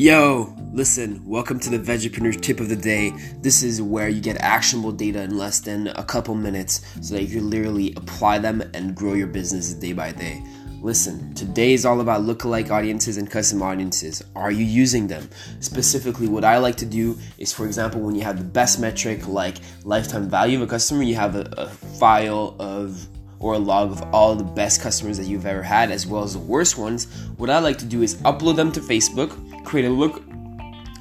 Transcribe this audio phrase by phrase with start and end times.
[0.00, 3.10] Yo, listen, welcome to the Veggiepreneur tip of the day.
[3.40, 7.24] This is where you get actionable data in less than a couple minutes so that
[7.24, 10.40] you can literally apply them and grow your business day by day.
[10.80, 14.22] Listen, today is all about lookalike audiences and custom audiences.
[14.36, 15.28] Are you using them?
[15.58, 19.26] Specifically, what I like to do is, for example, when you have the best metric
[19.26, 23.08] like lifetime value of a customer, you have a, a file of
[23.40, 26.32] or a log of all the best customers that you've ever had as well as
[26.32, 29.30] the worst ones, what I like to do is upload them to Facebook,
[29.68, 30.22] create a look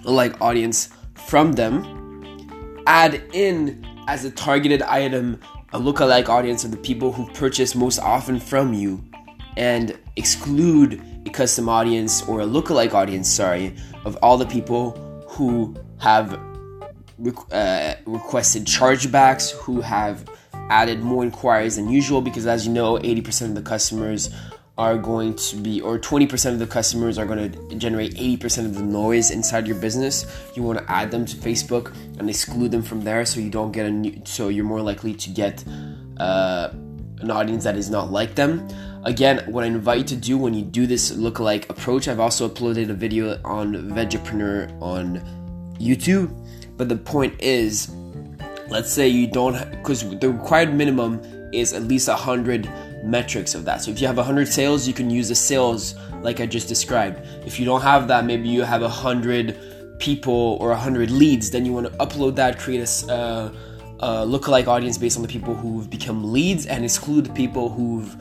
[0.04, 5.40] alike audience from them, add in as a targeted item
[5.74, 9.02] a lookalike audience of the people who purchase most often from you,
[9.56, 14.92] and exclude a custom audience or a lookalike audience, sorry, of all the people
[15.30, 16.34] who have
[17.52, 20.30] uh, requested chargebacks, who have
[20.70, 24.30] added more inquiries than usual because, as you know, 80% of the customers
[24.78, 28.76] are going to be, or 20% of the customers are going to generate 80% of
[28.76, 30.26] the noise inside your business.
[30.56, 33.72] You want to add them to Facebook and exclude them from there so you don't
[33.72, 35.64] get a new, so you're more likely to get
[36.18, 36.70] uh,
[37.20, 38.68] an audience that is not like them.
[39.04, 42.48] Again, what I invite you to do when you do this lookalike approach, I've also
[42.48, 45.22] uploaded a video on Veggiepreneur on
[45.80, 46.30] YouTube.
[46.78, 47.90] But the point is,
[48.70, 51.22] let's say you don't because the required minimum
[51.54, 52.70] is at least 100
[53.10, 53.82] metrics of that.
[53.82, 57.26] So if you have 100 sales you can use the sales like i just described.
[57.46, 61.74] If you don't have that maybe you have 100 people or 100 leads then you
[61.74, 63.52] want to upload that create a, uh,
[64.00, 68.16] a lookalike audience based on the people who've become leads and exclude the people who've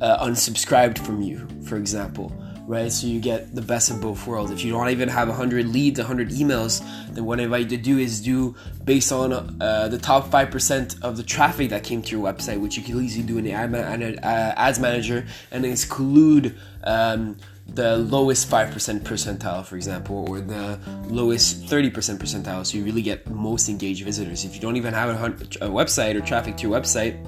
[0.00, 2.32] uh, unsubscribed from you for example
[2.68, 2.92] right?
[2.92, 4.52] So you get the best of both worlds.
[4.52, 7.82] If you don't even have 100 leads, 100 emails, then what I invite you to
[7.82, 12.10] do is do based on uh, the top 5% of the traffic that came to
[12.10, 17.38] your website, which you can easily do in the uh, ads manager, and exclude um,
[17.68, 23.28] the lowest 5% percentile, for example, or the lowest 30% percentile, so you really get
[23.30, 24.44] most engaged visitors.
[24.44, 25.26] If you don't even have a,
[25.64, 27.18] a website or traffic to your website,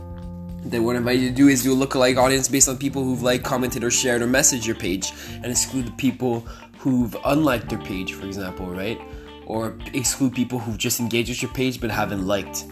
[0.64, 3.02] then what I invite you to do is do a lookalike audience based on people
[3.02, 6.40] who've liked, commented, or shared or messaged your page, and exclude the people
[6.78, 9.00] who've unliked their page, for example, right?
[9.46, 12.66] Or exclude people who've just engaged with your page but haven't liked,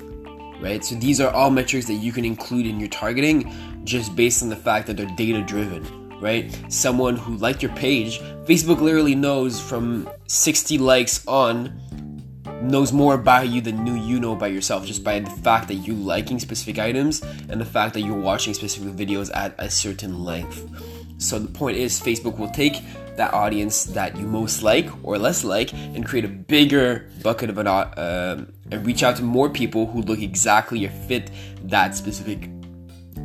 [0.61, 0.85] right?
[0.85, 3.53] So these are all metrics that you can include in your targeting
[3.85, 6.57] just based on the fact that they're data driven, right?
[6.69, 11.81] Someone who liked your page, Facebook literally knows from 60 likes on
[12.63, 15.95] knows more about you than you know by yourself just by the fact that you
[15.95, 20.69] liking specific items and the fact that you're watching specific videos at a certain length.
[21.19, 22.83] So the point is Facebook will take
[23.17, 27.59] that audience that you most like or less like and create a bigger bucket of
[27.59, 31.31] an uh, and reach out to more people who look exactly or fit
[31.65, 32.49] that specific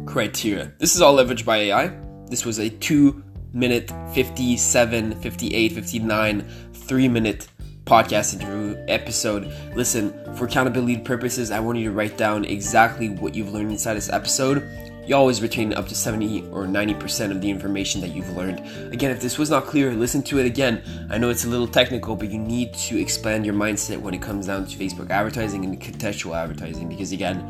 [0.06, 0.74] criteria.
[0.80, 1.96] This is all leveraged by AI.
[2.28, 3.24] This was a 2
[3.54, 6.42] minute 57 58 59
[6.74, 7.48] 3 minute
[7.86, 9.52] podcast interview episode.
[9.76, 13.96] Listen, for accountability purposes, I want you to write down exactly what you've learned inside
[13.96, 14.68] this episode.
[15.06, 18.60] You always retain up to 70 or 90% of the information that you've learned.
[18.94, 20.82] Again, if this was not clear, listen to it again.
[21.10, 24.22] I know it's a little technical, but you need to expand your mindset when it
[24.22, 27.42] comes down to Facebook advertising and contextual advertising because, again,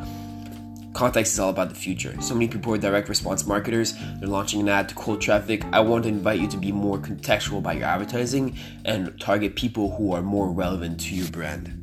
[0.94, 2.16] Context is all about the future.
[2.22, 3.94] So many people are direct response marketers.
[4.20, 5.66] They're launching an ad to cold traffic.
[5.74, 8.56] I want to invite you to be more contextual about your advertising
[8.86, 11.83] and target people who are more relevant to your brand.